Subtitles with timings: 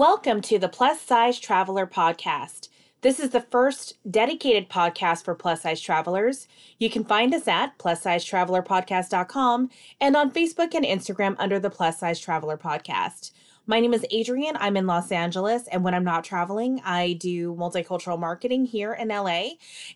[0.00, 2.70] Welcome to the Plus Size Traveler Podcast.
[3.02, 6.48] This is the first dedicated podcast for plus size travelers.
[6.78, 9.68] You can find us at plussizetravelerpodcast.com
[10.00, 13.32] and on Facebook and Instagram under the Plus Size Traveler Podcast.
[13.66, 14.56] My name is Adrienne.
[14.58, 19.08] I'm in Los Angeles, and when I'm not traveling, I do multicultural marketing here in
[19.08, 19.50] LA.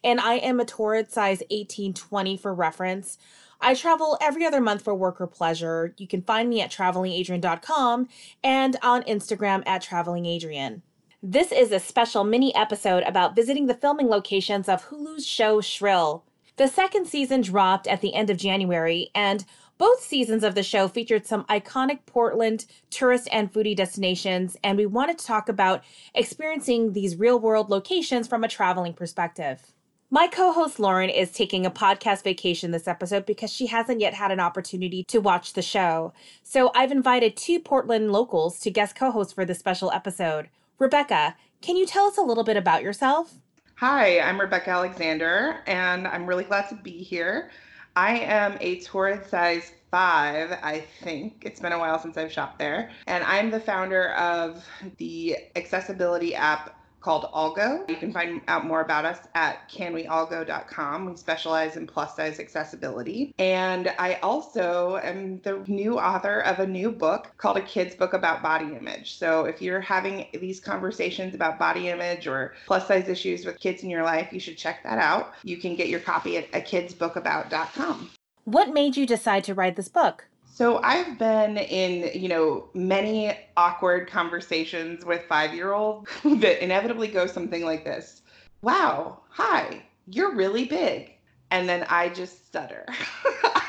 [0.04, 3.16] And I am a Torrid size 1820 for reference.
[3.64, 5.94] I travel every other month for work or pleasure.
[5.96, 8.08] You can find me at travelingadrian.com
[8.44, 10.82] and on Instagram at travelingadrian.
[11.22, 16.24] This is a special mini episode about visiting the filming locations of Hulu's show Shrill.
[16.56, 19.46] The second season dropped at the end of January, and
[19.78, 24.84] both seasons of the show featured some iconic Portland tourist and foodie destinations, and we
[24.84, 25.82] wanted to talk about
[26.14, 29.73] experiencing these real world locations from a traveling perspective.
[30.14, 34.14] My co host Lauren is taking a podcast vacation this episode because she hasn't yet
[34.14, 36.12] had an opportunity to watch the show.
[36.44, 40.50] So I've invited two Portland locals to guest co host for this special episode.
[40.78, 43.34] Rebecca, can you tell us a little bit about yourself?
[43.74, 47.50] Hi, I'm Rebecca Alexander, and I'm really glad to be here.
[47.96, 51.42] I am a Torrid size five, I think.
[51.44, 52.92] It's been a while since I've shopped there.
[53.08, 54.64] And I'm the founder of
[54.98, 57.88] the accessibility app called AllGo.
[57.88, 61.04] You can find out more about us at canweallgo.com.
[61.04, 63.34] We specialize in plus size accessibility.
[63.38, 68.14] And I also am the new author of a new book called A Kid's Book
[68.14, 69.18] About Body Image.
[69.18, 73.82] So if you're having these conversations about body image or plus size issues with kids
[73.82, 75.34] in your life, you should check that out.
[75.42, 78.10] You can get your copy at akidsbookabout.com.
[78.44, 80.26] What made you decide to write this book?
[80.54, 87.64] So I've been in, you know, many awkward conversations with 5-year-olds that inevitably go something
[87.64, 88.22] like this.
[88.62, 91.10] Wow, hi, you're really big.
[91.50, 92.86] And then I just stutter.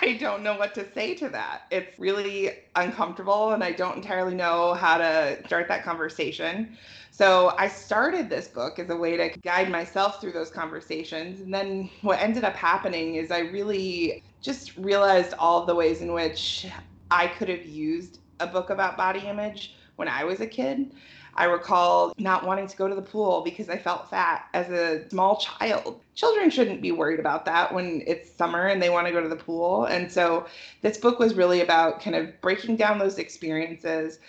[0.04, 1.64] I don't know what to say to that.
[1.72, 6.78] It's really uncomfortable and I don't entirely know how to start that conversation.
[7.10, 11.42] So I started this book as a way to guide myself through those conversations.
[11.42, 16.14] And then what ended up happening is I really just realized all the ways in
[16.14, 16.68] which
[17.10, 20.94] I could have used a book about body image when I was a kid.
[21.38, 25.10] I recall not wanting to go to the pool because I felt fat as a
[25.10, 26.00] small child.
[26.14, 29.28] Children shouldn't be worried about that when it's summer and they want to go to
[29.28, 29.86] the pool.
[29.86, 30.46] And so
[30.82, 34.20] this book was really about kind of breaking down those experiences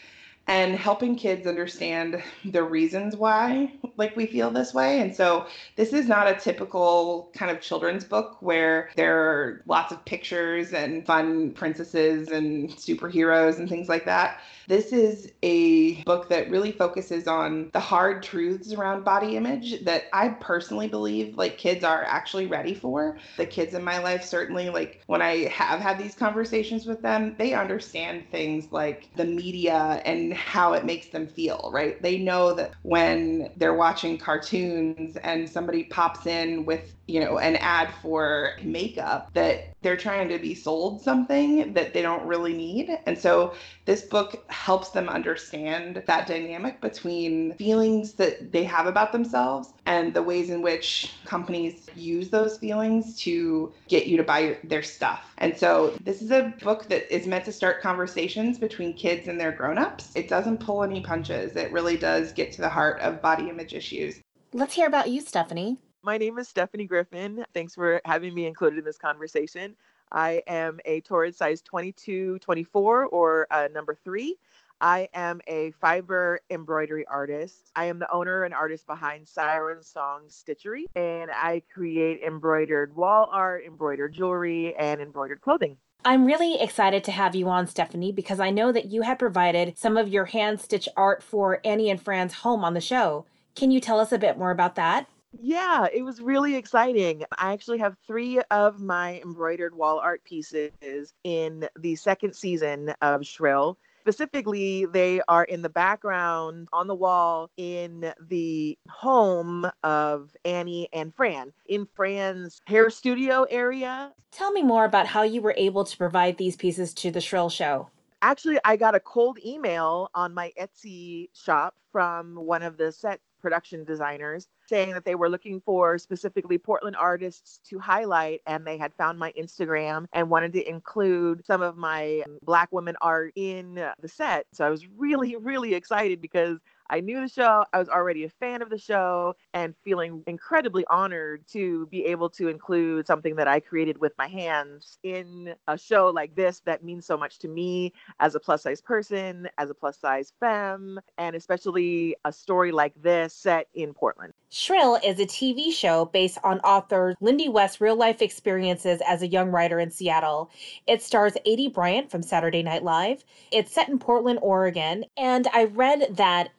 [0.49, 5.47] and helping kids understand the reasons why like we feel this way and so
[5.77, 10.73] this is not a typical kind of children's book where there are lots of pictures
[10.73, 16.73] and fun princesses and superheroes and things like that this is a book that really
[16.73, 22.05] focuses on the hard truths around body image that I personally believe like kids are
[22.05, 23.17] actually ready for.
[23.37, 27.37] The kids in my life certainly like when I have had these conversations with them,
[27.39, 32.01] they understand things like the media and how it makes them feel, right?
[32.01, 37.57] They know that when they're watching cartoons and somebody pops in with you know, an
[37.57, 42.99] ad for makeup that they're trying to be sold something that they don't really need.
[43.07, 43.55] And so
[43.85, 50.13] this book helps them understand that dynamic between feelings that they have about themselves and
[50.13, 55.33] the ways in which companies use those feelings to get you to buy their stuff.
[55.39, 59.41] And so this is a book that is meant to start conversations between kids and
[59.41, 60.13] their grown-ups.
[60.15, 61.57] It doesn't pull any punches.
[61.57, 64.21] It really does get to the heart of body image issues.
[64.53, 65.79] Let's hear about you, Stephanie.
[66.03, 67.45] My name is Stephanie Griffin.
[67.53, 69.75] Thanks for having me included in this conversation.
[70.13, 74.37] I am a Torrid size 22, 24, or uh, number three.
[74.81, 77.71] I am a fiber embroidery artist.
[77.75, 83.29] I am the owner and artist behind Siren Song Stitchery, and I create embroidered wall
[83.33, 85.79] art, embroidered jewelry, and embroidered clothing.
[86.05, 89.77] I'm really excited to have you on, Stephanie, because I know that you had provided
[89.79, 93.25] some of your hand stitch art for Annie and Fran's home on the show.
[93.55, 95.09] Can you tell us a bit more about that?
[95.41, 97.25] Yeah, it was really exciting.
[97.39, 103.27] I actually have three of my embroidered wall art pieces in the second season of
[103.27, 103.79] Shrill.
[104.07, 111.13] Specifically, they are in the background on the wall in the home of Annie and
[111.13, 114.13] Fran, in Fran's hair studio area.
[114.31, 117.51] Tell me more about how you were able to provide these pieces to the Shrill
[117.51, 117.91] show
[118.23, 123.21] actually i got a cold email on my etsy shop from one of the set
[123.47, 128.77] production designers saying that they were looking for specifically Portland artists to highlight, and they
[128.77, 133.77] had found my Instagram and wanted to include some of my Black women art in
[134.01, 134.47] the set.
[134.53, 136.59] So I was really, really excited because
[136.91, 140.85] I knew the show, I was already a fan of the show, and feeling incredibly
[140.89, 145.79] honored to be able to include something that I created with my hands in a
[145.79, 149.71] show like this that means so much to me as a plus size person, as
[149.71, 154.33] a plus size femme, and especially a story like this set in Portland.
[154.51, 159.27] Shrill is a TV show based on author Lindy West's real life experiences as a
[159.27, 160.51] young writer in Seattle.
[160.87, 163.25] It stars Aidy Bryant from Saturday Night Live.
[163.51, 166.51] It's set in Portland, Oregon, and I read that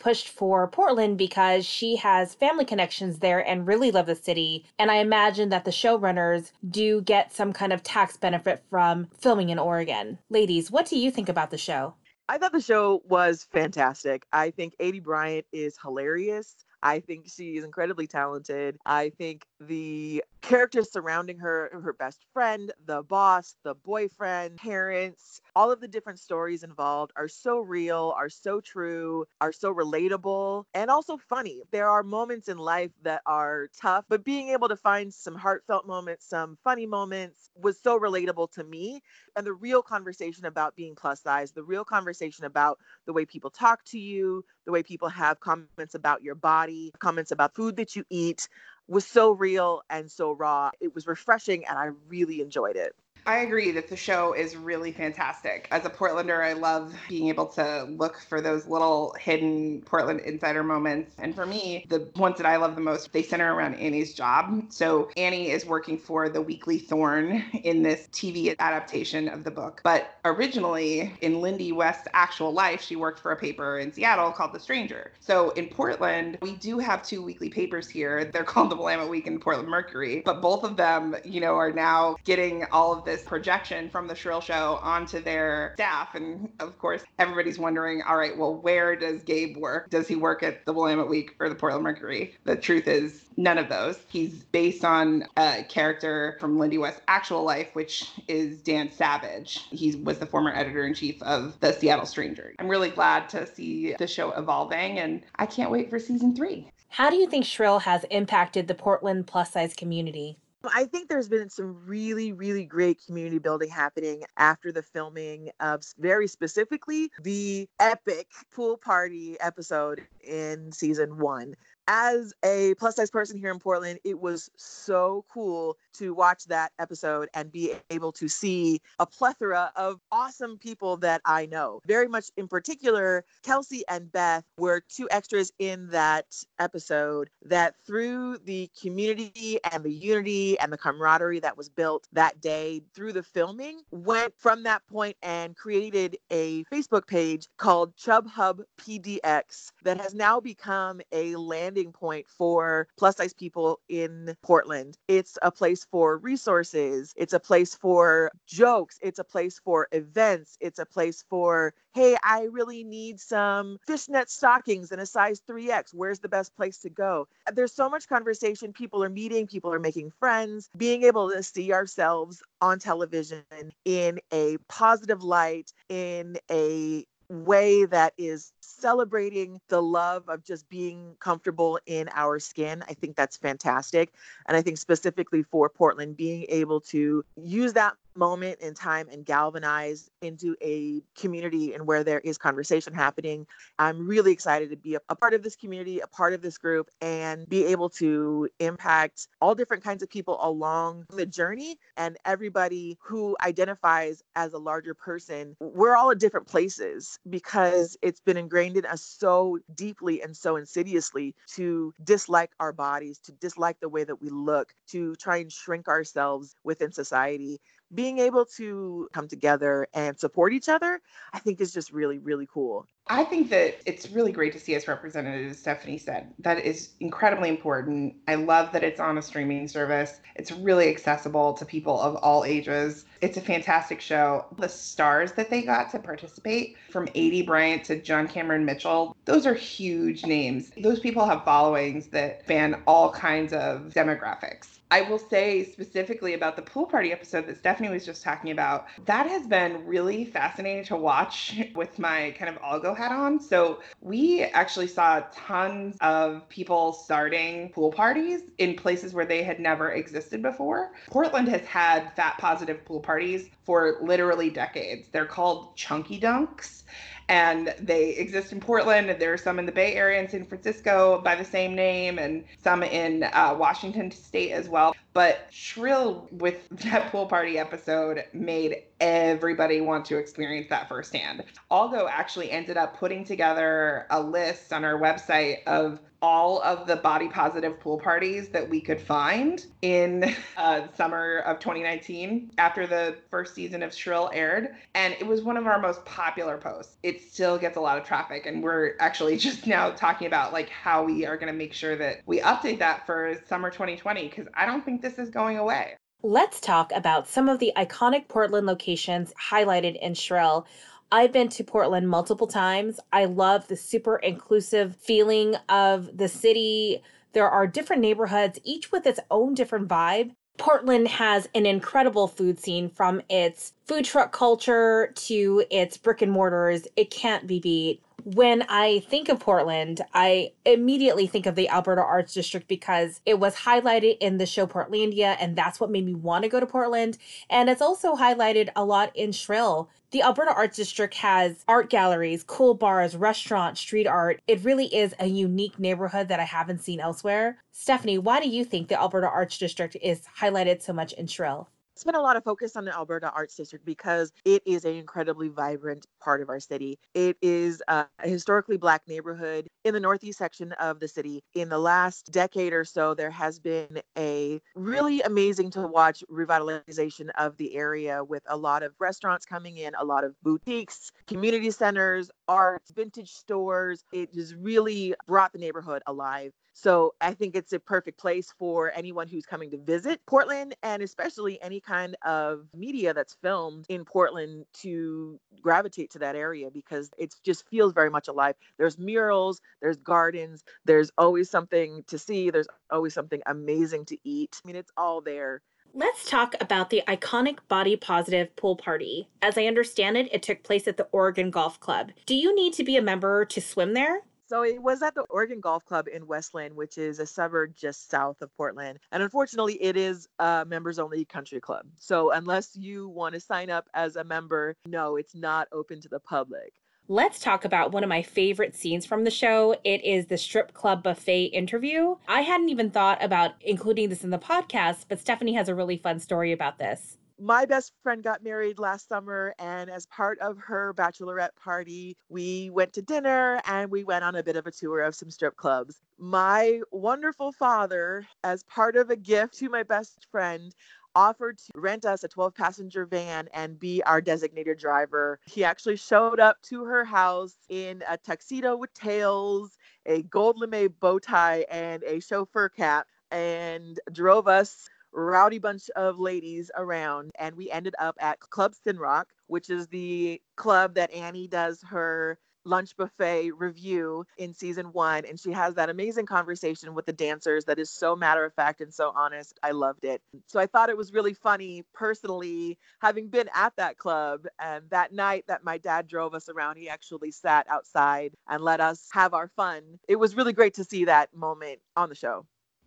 [0.00, 4.64] Pushed for Portland because she has family connections there and really love the city.
[4.78, 9.50] And I imagine that the showrunners do get some kind of tax benefit from filming
[9.50, 10.18] in Oregon.
[10.30, 11.94] Ladies, what do you think about the show?
[12.28, 14.26] I thought the show was fantastic.
[14.32, 16.64] I think Aidy Bryant is hilarious.
[16.82, 18.78] I think she is incredibly talented.
[18.86, 25.72] I think the characters surrounding her, her best friend, the boss, the boyfriend, parents, all
[25.72, 30.90] of the different stories involved are so real, are so true, are so relatable, and
[30.90, 31.62] also funny.
[31.72, 35.86] There are moments in life that are tough, but being able to find some heartfelt
[35.86, 39.02] moments, some funny moments was so relatable to me.
[39.36, 43.50] And the real conversation about being plus size, the real conversation about the way people
[43.50, 47.96] talk to you, the way people have comments about your body, comments about food that
[47.96, 48.48] you eat
[48.88, 50.70] was so real and so raw.
[50.80, 52.94] It was refreshing and I really enjoyed it.
[53.26, 55.66] I agree that the show is really fantastic.
[55.72, 60.62] As a Portlander, I love being able to look for those little hidden Portland insider
[60.62, 61.16] moments.
[61.18, 64.66] And for me, the ones that I love the most, they center around Annie's job.
[64.68, 69.80] So Annie is working for the Weekly Thorn in this TV adaptation of the book.
[69.82, 74.52] But originally, in Lindy West's actual life, she worked for a paper in Seattle called
[74.52, 75.10] The Stranger.
[75.18, 78.24] So in Portland, we do have two weekly papers here.
[78.24, 80.22] They're called the Willamette Week and Portland Mercury.
[80.24, 84.06] But both of them, you know, are now getting all of this this projection from
[84.06, 86.14] the Shrill Show onto their staff.
[86.14, 89.88] And of course, everybody's wondering, all right, well, where does Gabe work?
[89.88, 92.34] Does he work at the Willamette Week or the Portland Mercury?
[92.44, 93.98] The truth is, none of those.
[94.08, 99.64] He's based on a character from Lindy West's actual life, which is Dan Savage.
[99.70, 102.54] He was the former editor in chief of the Seattle Stranger.
[102.58, 106.68] I'm really glad to see the show evolving, and I can't wait for season three.
[106.90, 110.36] How do you think Shrill has impacted the Portland plus size community?
[110.72, 115.82] I think there's been some really, really great community building happening after the filming of
[115.98, 121.54] very specifically the epic pool party episode in season one
[121.88, 126.72] as a plus size person here in Portland, it was so cool to watch that
[126.78, 131.80] episode and be able to see a plethora of awesome people that I know.
[131.86, 138.38] Very much in particular, Kelsey and Beth were two extras in that episode that through
[138.38, 143.22] the community and the unity and the camaraderie that was built that day through the
[143.22, 150.00] filming, went from that point and created a Facebook page called Chub Hub PDX that
[150.00, 151.36] has now become a
[151.76, 154.96] landing point for plus size people in Portland.
[155.08, 160.56] It's a place for resources, it's a place for jokes, it's a place for events,
[160.60, 165.92] it's a place for, hey, I really need some fishnet stockings in a size 3X.
[165.92, 167.28] Where's the best place to go?
[167.52, 168.72] There's so much conversation.
[168.72, 170.70] People are meeting, people are making friends.
[170.76, 173.44] Being able to see ourselves on television
[173.84, 181.16] in a positive light, in a way that is celebrating the love of just being
[181.20, 182.82] comfortable in our skin.
[182.88, 184.12] I think that's fantastic.
[184.46, 189.24] And I think specifically for Portland, being able to use that moment in time and
[189.24, 193.46] galvanize into a community and where there is conversation happening.
[193.78, 196.58] I'm really excited to be a, a, part of this community, a part of this
[196.58, 202.16] group, and be able to impact all different kinds of people along the journey and
[202.24, 205.56] everybody who identifies as a larger person.
[205.60, 210.56] We're all at different places because it's been ingrained in us so deeply and so
[210.56, 215.52] insidiously to dislike our bodies, to dislike the way that we look, to try and
[215.52, 217.60] shrink ourselves within society
[217.94, 221.00] being able to come together and support each other,
[221.32, 222.86] I think is just really, really cool.
[223.08, 226.34] I think that it's really great to see us represented, as Stephanie said.
[226.40, 228.16] That is incredibly important.
[228.26, 230.20] I love that it's on a streaming service.
[230.34, 233.04] It's really accessible to people of all ages.
[233.20, 234.46] It's a fantastic show.
[234.58, 239.46] The stars that they got to participate, from Aidy Bryant to John Cameron Mitchell, those
[239.46, 240.72] are huge names.
[240.82, 244.75] Those people have followings that span all kinds of demographics.
[244.90, 248.86] I will say specifically about the pool party episode that Stephanie was just talking about,
[249.04, 253.40] that has been really fascinating to watch with my kind of AllGo hat on.
[253.40, 259.58] So we actually saw tons of people starting pool parties in places where they had
[259.58, 260.92] never existed before.
[261.10, 265.08] Portland has had fat positive pool parties for literally decades.
[265.08, 266.84] They're called chunky dunks
[267.28, 269.16] And they exist in Portland.
[269.18, 272.44] There are some in the Bay Area and San Francisco by the same name, and
[272.62, 274.94] some in uh, Washington State as well.
[275.12, 281.42] But Shrill, with that pool party episode, made everybody want to experience that firsthand.
[281.72, 286.96] AllGo actually ended up putting together a list on our website of all of the
[286.96, 293.16] body positive pool parties that we could find in uh, summer of 2019 after the
[293.30, 294.74] first season of Shrill aired.
[294.96, 296.96] And it was one of our most popular posts.
[297.04, 298.44] It still gets a lot of traffic.
[298.44, 301.94] And we're actually just now talking about like how we are going to make sure
[301.94, 305.94] that we update that for summer 2020 because I don't think this is going away.
[306.24, 310.66] Let's talk about some of the iconic Portland locations highlighted in Shrill.
[311.12, 312.98] I've been to Portland multiple times.
[313.12, 317.02] I love the super inclusive feeling of the city.
[317.32, 320.32] There are different neighborhoods, each with its own different vibe.
[320.58, 326.32] Portland has an incredible food scene from its food truck culture to its brick and
[326.32, 326.88] mortars.
[326.96, 332.02] It can't be beat when I think of Portland, I immediately think of the Alberta
[332.02, 336.14] Arts District because it was highlighted in the show Portlandia, and that's what made me
[336.14, 337.18] want to go to Portland.
[337.50, 339.88] And it's also highlighted a lot in Shrill.
[340.10, 344.40] The Alberta Arts District has art galleries, cool bars, restaurants, street art.
[344.48, 347.58] It really is a unique neighborhood that I haven't seen elsewhere.
[347.70, 351.68] Stephanie, why do you think the Alberta Arts District is highlighted so much in Shrill?
[351.96, 354.96] It's been a lot of focus on the Alberta Arts District because it is an
[354.96, 356.98] incredibly vibrant part of our city.
[357.14, 361.42] It is a historically black neighborhood in the northeast section of the city.
[361.54, 367.30] In the last decade or so, there has been a really amazing to watch revitalization
[367.38, 371.70] of the area with a lot of restaurants coming in, a lot of boutiques, community
[371.70, 374.04] centers, arts, vintage stores.
[374.12, 376.52] It has really brought the neighborhood alive.
[376.78, 381.02] So I think it's a perfect place for anyone who's coming to visit Portland and
[381.02, 387.08] especially any kind of media that's filmed in Portland to gravitate to that area because
[387.16, 388.56] it just feels very much alive.
[388.76, 394.60] There's murals, there's gardens, there's always something to see, there's always something amazing to eat.
[394.62, 395.62] I mean, it's all there.
[395.94, 399.30] Let's talk about the iconic body positive pool party.
[399.40, 402.12] As I understand it, it took place at the Oregon Golf Club.
[402.26, 404.24] Do you need to be a member to swim there?
[404.48, 407.74] So it was at the Oregon Golf Club in West Linn, which is a suburb
[407.74, 409.00] just south of Portland.
[409.10, 411.86] And unfortunately, it is a members only country club.
[411.96, 416.08] So unless you want to sign up as a member, no, it's not open to
[416.08, 416.74] the public.
[417.08, 419.76] Let's talk about one of my favorite scenes from the show.
[419.82, 422.16] It is the strip club buffet interview.
[422.28, 425.96] I hadn't even thought about including this in the podcast, but Stephanie has a really
[425.96, 430.58] fun story about this my best friend got married last summer, and as part of
[430.58, 434.70] her bachelorette party, we went to dinner and we went on a bit of a
[434.70, 436.00] tour of some strip clubs.
[436.18, 440.74] My wonderful father, as part of a gift to my best friend,
[441.14, 445.40] offered to rent us a 12 passenger van and be our designated driver.
[445.46, 450.94] He actually showed up to her house in a tuxedo with tails, a gold lame
[451.00, 457.56] bow tie, and a chauffeur cap and drove us rowdy bunch of ladies around and
[457.56, 462.96] we ended up at club sinrock which is the club that annie does her lunch
[462.96, 467.78] buffet review in season one and she has that amazing conversation with the dancers that
[467.78, 469.58] is so matter of fact and so honest.
[469.62, 470.20] I loved it.
[470.46, 475.12] So i thought it was really funny personally having been at that club and that
[475.12, 479.32] night that my dad drove us around he actually sat outside and let us have
[479.32, 479.82] our fun.
[480.08, 482.46] It was really great to see that moment on the show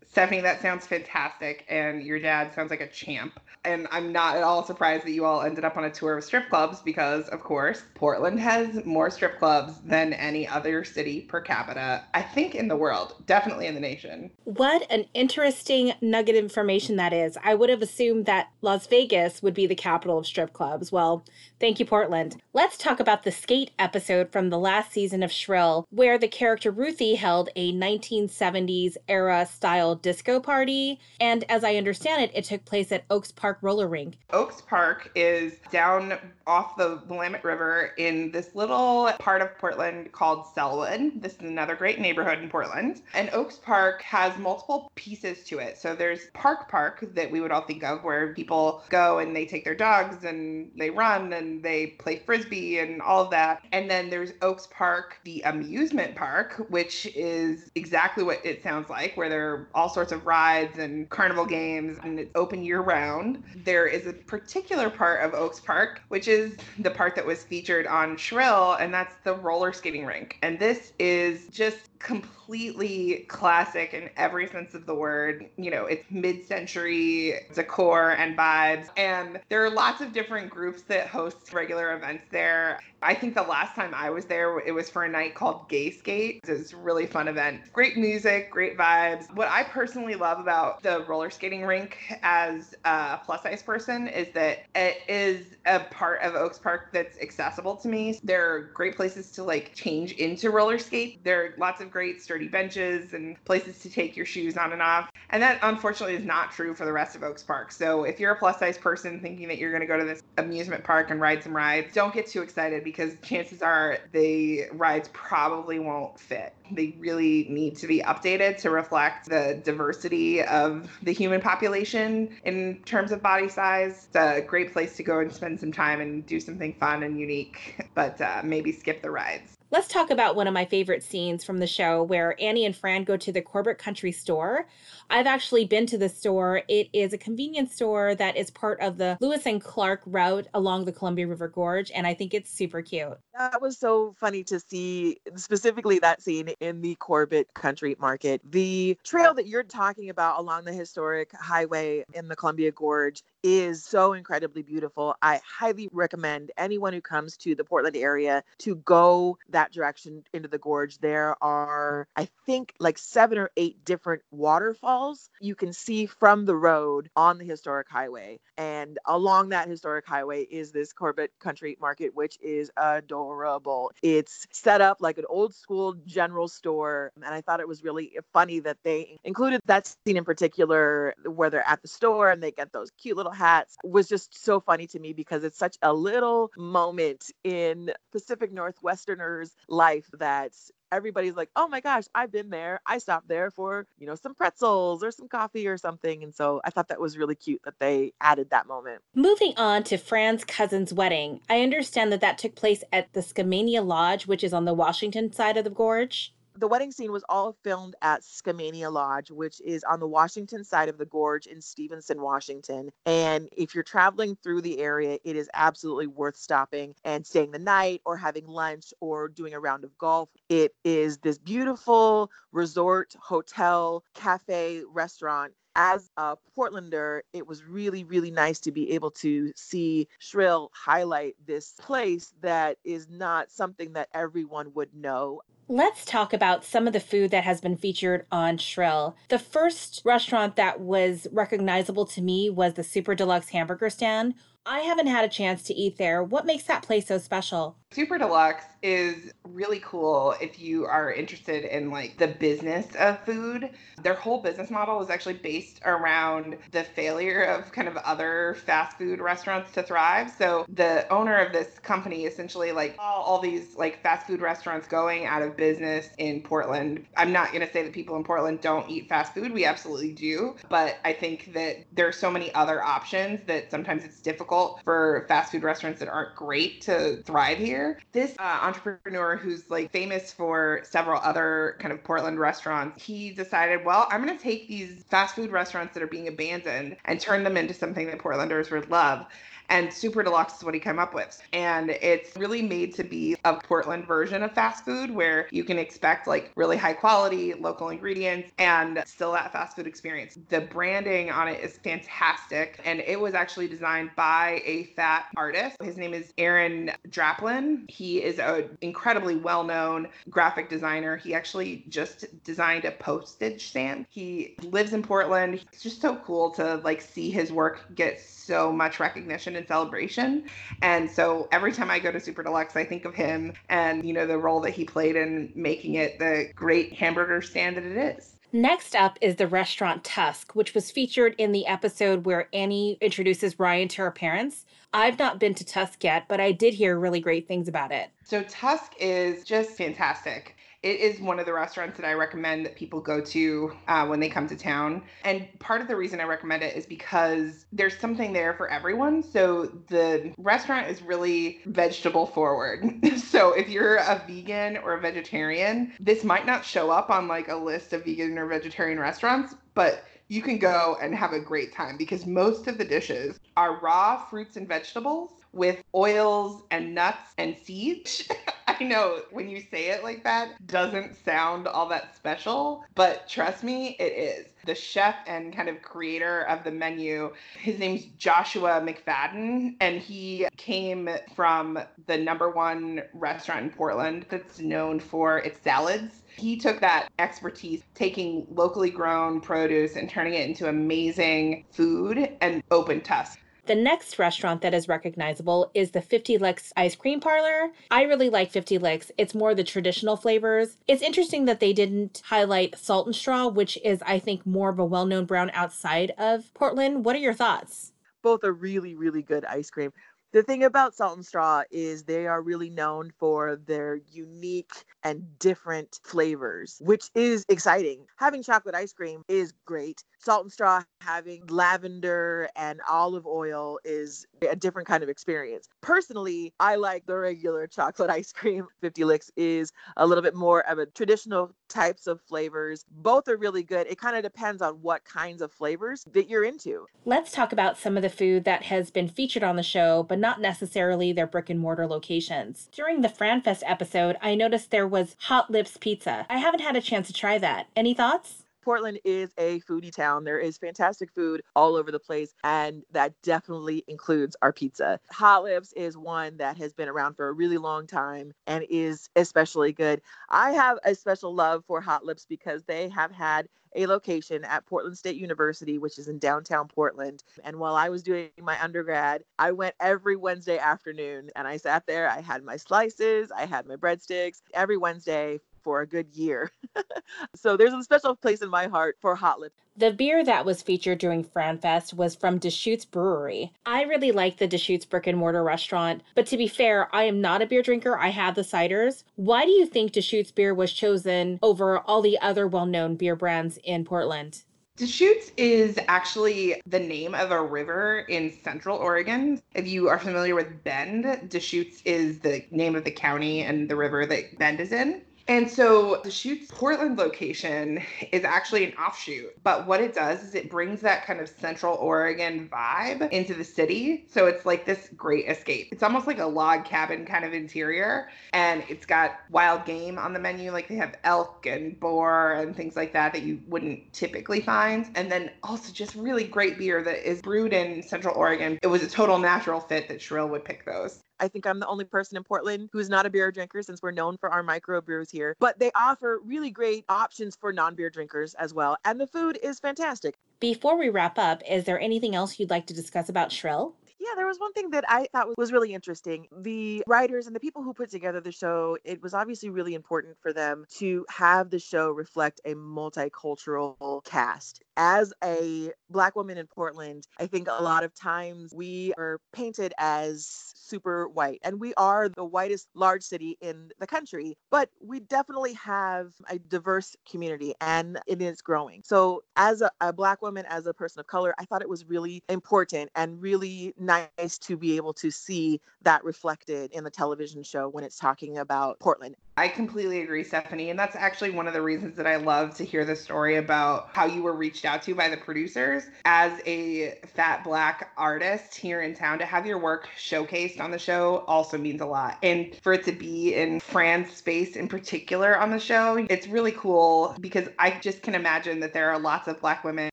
[0.10, 1.66] Stephanie, that sounds fantastic.
[1.70, 3.40] And your dad sounds like a champ.
[3.66, 6.24] And I'm not at all surprised that you all ended up on a tour of
[6.24, 11.42] strip clubs because, of course, Portland has more strip clubs than any other city per
[11.42, 14.32] capita, I think, in the world, definitely in the nation.
[14.46, 17.38] What an interesting nugget of information that is.
[17.44, 20.92] I would have assumed that Las Vegas would be the capital of strip clubs.
[20.92, 21.26] Well,
[21.60, 22.42] thank you, Portland.
[22.54, 26.72] Let's talk about the skate episode from the last season of Shrill, where the character
[26.72, 31.00] Ruthie held a 1970s era style disco party.
[31.20, 34.18] And as I understand it, it took place at Oaks Park Roller Rink.
[34.32, 36.18] Oaks Park is down
[36.50, 41.22] off the Willamette River in this little part of Portland called Sellwood.
[41.22, 43.04] This is another great neighborhood in Portland.
[43.14, 45.78] And Oaks Park has multiple pieces to it.
[45.78, 49.46] So there's Park Park that we would all think of where people go and they
[49.46, 53.64] take their dogs and they run and they play frisbee and all of that.
[53.72, 59.16] And then there's Oaks Park, the amusement park, which is exactly what it sounds like,
[59.16, 63.44] where there are all sorts of rides and carnival games and it's open year round.
[63.56, 66.39] There is a particular part of Oaks Park, which is
[66.80, 70.38] the part that was featured on Shrill, and that's the roller skating rink.
[70.42, 75.50] And this is just completely classic in every sense of the word.
[75.58, 78.88] You know, it's mid century decor and vibes.
[78.98, 82.80] And there are lots of different groups that host regular events there.
[83.02, 85.92] I think the last time I was there, it was for a night called Gay
[85.92, 86.42] Skate.
[86.48, 87.62] It was a really fun event.
[87.72, 89.34] Great music, great vibes.
[89.36, 94.30] What I personally love about the roller skating rink as a plus size person is
[94.34, 98.20] that it is a part of Oaks Park that's accessible to me.
[98.24, 101.24] There are great places to like change into roller skate.
[101.24, 104.82] There are lots of great sturdy benches and places to take your shoes on and
[104.82, 105.10] off.
[105.32, 107.72] And that unfortunately is not true for the rest of Oaks Park.
[107.72, 110.22] So if you're a plus size person thinking that you're going to go to this
[110.38, 115.10] amusement park and ride some rides, don't get too excited because chances are the rides
[115.14, 116.54] probably won't fit.
[116.72, 122.82] They really need to be updated to reflect the diversity of the human population in
[122.86, 124.08] terms of body size.
[124.08, 127.20] It's a great place to go and spend some time and do something fun and
[127.20, 129.60] unique, but uh, maybe skip the rides.
[129.72, 133.04] Let's talk about one of my favorite scenes from the show where Annie and Fran
[133.04, 134.68] go to the Corbett Country store.
[135.12, 136.64] I've actually been to the store.
[136.68, 140.86] It is a convenience store that is part of the Lewis and Clark route along
[140.86, 143.20] the Columbia River Gorge, and I think it's super cute.
[143.38, 148.42] That was so funny to see, specifically that scene in the Corbett Country Market.
[148.50, 153.84] The trail that you're talking about along the historic highway in the Columbia Gorge is
[153.84, 155.16] so incredibly beautiful.
[155.22, 160.48] I highly recommend anyone who comes to the Portland area to go that direction into
[160.48, 160.98] the gorge.
[161.00, 166.56] There are, I think, like seven or eight different waterfalls you can see from the
[166.56, 168.40] road on the historic highway.
[168.58, 173.92] And along that historic highway is this Corbett Country Market, which is adorable.
[174.02, 177.12] It's set up like an old school general store.
[177.16, 181.50] And I thought it was really funny that they included that scene in particular where
[181.50, 184.60] they're at the store and they get those cute little little hats was just so
[184.60, 190.54] funny to me because it's such a little moment in Pacific Northwesterners' life that
[190.92, 192.82] everybody's like, oh my gosh, I've been there.
[192.88, 196.24] I stopped there for, you know, some pretzels or some coffee or something.
[196.24, 199.02] And so I thought that was really cute that they added that moment.
[199.14, 203.86] Moving on to Fran's cousin's wedding, I understand that that took place at the Skamania
[203.86, 207.56] Lodge, which is on the Washington side of the gorge the wedding scene was all
[207.64, 212.22] filmed at Skamania Lodge, which is on the Washington side of the gorge in Stevenson,
[212.22, 212.90] Washington.
[213.06, 217.60] And if you're traveling through the area, it is absolutely worth stopping and staying the
[217.60, 220.30] night or having lunch or doing a round of golf.
[220.50, 228.32] It is this beautiful resort, hotel, cafe, restaurant as a Portlander, it was really, really
[228.32, 234.10] nice to be able to see Shrill highlight this place that is not something that
[234.14, 235.42] everyone would know.
[235.72, 239.16] Let's talk about some of the food that has been featured on Shrill.
[239.28, 244.34] The first restaurant that was recognizable to me was the Super Deluxe Hamburger Stand.
[244.70, 246.24] I haven't had a chance to eat there.
[246.24, 247.76] What makes that place so special?
[247.92, 253.72] Super Deluxe is really cool if you are interested in like the business of food.
[254.04, 258.96] Their whole business model is actually based around the failure of kind of other fast
[259.00, 260.32] food restaurants to thrive.
[260.38, 264.88] So the owner of this company essentially like all, all these like fast food restaurants
[264.88, 267.08] going out of business in Portland.
[267.18, 269.52] I'm not going to say that people in Portland don't eat fast food.
[269.52, 274.04] We absolutely do, but I think that there are so many other options that sometimes
[274.06, 274.49] it's difficult
[274.84, 278.00] for fast food restaurants that aren't great to thrive here here.
[278.12, 283.86] This uh, entrepreneur who's like famous for several other kind of Portland restaurants, he decided,
[283.86, 287.44] well, I'm going to take these fast food restaurants that are being abandoned and turn
[287.44, 289.26] them into something that Portlanders would love.
[289.70, 291.42] And Super Deluxe is what he came up with.
[291.54, 295.78] And it's really made to be a Portland version of fast food where you can
[295.78, 300.38] expect like really high quality local ingredients and still that fast food experience.
[300.50, 302.80] The branding on it is fantastic.
[302.84, 305.78] And it was actually designed by a fat artist.
[305.82, 307.90] His name is Aaron Draplin.
[307.90, 311.18] He is an incredibly well known graphic designer.
[311.18, 314.08] He actually just designed a postage stamp.
[314.10, 315.62] He lives in Portland.
[315.72, 320.46] It's just so cool to like see his work get so much recognition and celebration.
[320.82, 324.14] And so every time I go to Super Deluxe, I think of him and, you
[324.14, 328.18] know, the role that he played in making it the great hamburger stand that it
[328.18, 328.36] is.
[328.52, 333.60] Next up is the restaurant Tusk, which was featured in the episode where Annie introduces
[333.60, 334.66] Ryan to her parents.
[334.92, 338.10] I've not been to Tusk yet, but I did hear really great things about it.
[338.24, 340.56] So, Tusk is just fantastic.
[340.82, 344.22] It is one of the restaurants that I recommend that people go to uh, when
[344.22, 345.04] they come to town.
[345.26, 349.22] And part of the reason I recommend it is because there's something there for everyone.
[349.22, 352.86] So the restaurant is really vegetable forward.
[353.18, 357.50] so if you're a vegan or a vegetarian, this might not show up on like
[357.50, 361.74] a list of vegan or vegetarian restaurants, but you can go and have a great
[361.74, 367.34] time because most of the dishes are raw fruits and vegetables with oils and nuts
[367.38, 368.28] and seeds.
[368.68, 373.64] I know when you say it like that doesn't sound all that special, but trust
[373.64, 374.48] me, it is.
[374.66, 380.48] The chef and kind of creator of the menu, his name's Joshua McFadden, and he
[380.58, 386.22] came from the number one restaurant in Portland that's known for its salads.
[386.38, 392.64] He took that expertise, taking locally grown produce and turning it into amazing food and
[392.72, 393.40] open tusk.
[393.70, 397.70] The next restaurant that is recognizable is the 50 Licks Ice Cream Parlor.
[397.92, 399.12] I really like 50 Licks.
[399.16, 400.78] It's more the traditional flavors.
[400.88, 404.80] It's interesting that they didn't highlight Salt and Straw, which is, I think, more of
[404.80, 407.06] a well known brown outside of Portland.
[407.06, 407.92] What are your thoughts?
[408.24, 409.94] Both are really, really good ice cream.
[410.32, 415.24] The thing about Salt and Straw is they are really known for their unique and
[415.40, 418.06] different flavors, which is exciting.
[418.18, 420.04] Having chocolate ice cream is great.
[420.20, 425.68] Salt and Straw having lavender and olive oil is a different kind of experience.
[425.82, 428.68] Personally, I like the regular chocolate ice cream.
[428.82, 432.86] 50 Licks is a little bit more of a traditional types of flavors.
[432.92, 433.88] Both are really good.
[433.88, 436.86] It kind of depends on what kinds of flavors that you're into.
[437.06, 440.19] Let's talk about some of the food that has been featured on the show, but
[440.20, 442.68] not necessarily their brick and mortar locations.
[442.72, 446.26] During the FranFest episode, I noticed there was Hot Lips Pizza.
[446.30, 447.68] I haven't had a chance to try that.
[447.76, 448.44] Any thoughts?
[448.62, 450.24] Portland is a foodie town.
[450.24, 455.00] There is fantastic food all over the place, and that definitely includes our pizza.
[455.12, 459.10] Hot Lips is one that has been around for a really long time and is
[459.16, 460.02] especially good.
[460.30, 464.66] I have a special love for Hot Lips because they have had a location at
[464.66, 467.24] Portland State University, which is in downtown Portland.
[467.44, 471.86] And while I was doing my undergrad, I went every Wednesday afternoon and I sat
[471.86, 472.10] there.
[472.10, 476.52] I had my slices, I had my breadsticks every Wednesday for a good year.
[477.36, 479.56] so there's a special place in my heart for Hot Lips.
[479.76, 483.54] The beer that was featured during FranFest was from Deschutes Brewery.
[483.66, 487.22] I really like the Deschutes brick and mortar restaurant, but to be fair, I am
[487.22, 487.98] not a beer drinker.
[487.98, 489.04] I have the ciders.
[489.16, 493.16] Why do you think Deschutes beer was chosen over all the other well known beer
[493.16, 494.44] brands in Portland?
[494.80, 499.42] Deschutes is actually the name of a river in central Oregon.
[499.54, 503.76] If you are familiar with Bend, Deschutes is the name of the county and the
[503.76, 505.02] river that Bend is in.
[505.30, 509.32] And so Deschutes Portland location is actually an offshoot.
[509.44, 513.44] But what it does is it brings that kind of central Oregon vibe into the
[513.44, 514.08] city.
[514.10, 515.70] So it's like this great escape.
[515.72, 518.10] It's almost like a log cabin kind of interior.
[518.34, 520.52] And it's got wild game on the menu.
[520.52, 524.90] Like they have elk and boar and things like that that you wouldn't typically find.
[524.96, 528.58] And then also just really great beer that is brewed in central Oregon.
[528.64, 531.02] It was a total natural fit that Shrill would pick those.
[531.20, 533.92] I think I'm the only person in Portland who's not a beer drinker since we're
[533.92, 535.36] known for our micro brews here.
[535.40, 538.78] But they offer really great options for non beer drinkers as well.
[538.86, 540.16] And the food is fantastic.
[540.40, 543.76] Before we wrap up, is there anything else you'd like to discuss about Shrill?
[544.00, 546.28] Yeah, there was one thing that I thought was really interesting.
[546.32, 550.18] The writers and the people who put together the show, it was obviously really important
[550.22, 554.62] for them to have the show reflect a multicultural cast.
[554.78, 559.74] As a Black woman in Portland, I think a lot of times we are painted
[559.78, 565.02] as super white, and we are the whitest large city in the country, but we
[565.02, 568.82] definitely have a diverse community and it is growing.
[568.86, 571.84] So, as a, a Black woman, as a person of color, I thought it was
[571.86, 577.42] really important and really nice to be able to see that reflected in the television
[577.42, 579.16] show when it's talking about Portland.
[579.38, 580.70] I completely agree, Stephanie.
[580.70, 583.90] And that's actually one of the reasons that I love to hear the story about
[583.94, 585.84] how you were reached out to by the producers.
[586.04, 590.78] As a fat black artist here in town, to have your work showcased on the
[590.78, 592.18] show also means a lot.
[592.22, 596.52] And for it to be in Fran's space in particular on the show, it's really
[596.52, 599.90] cool because I just can imagine that there are lots of black women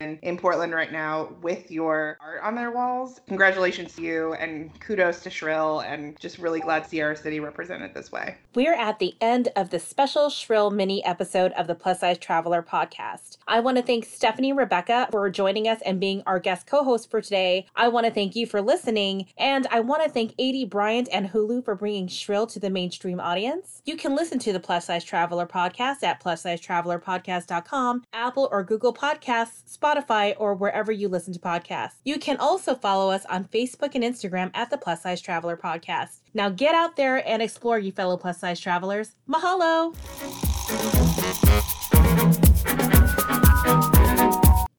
[0.00, 3.20] in Portland right now with your art on their walls.
[3.28, 8.12] Congratulations to you and kudos to Shrill and just really glad our city represented this
[8.12, 8.36] way.
[8.54, 12.62] We're at the end of the special Shrill mini episode of the Plus Size Traveler
[12.62, 13.38] podcast.
[13.46, 17.10] I want to thank Stephanie Rebecca for joining us and being our guest co host
[17.10, 17.66] for today.
[17.76, 21.30] I want to thank you for listening, and I want to thank Aidy Bryant and
[21.30, 23.82] Hulu for bringing Shrill to the mainstream audience.
[23.84, 29.76] You can listen to the Plus Size Traveler podcast at plussizetravelerpodcast.com, Apple or Google Podcasts,
[29.76, 31.96] Spotify, or wherever you listen to podcasts.
[32.04, 33.44] You can also follow us on
[33.76, 36.20] Facebook and Instagram at the Plus Size Traveler Podcast.
[36.34, 39.12] Now get out there and explore, you fellow plus size travelers.
[39.28, 39.94] Mahalo!